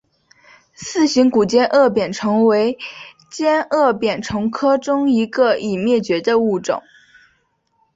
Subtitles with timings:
[0.73, 2.79] 似形古尖腭扁虫为
[3.29, 6.81] 尖腭扁虫科中一个已灭绝的物种。